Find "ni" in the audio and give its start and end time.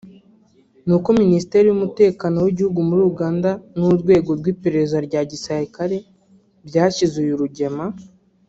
0.85-0.93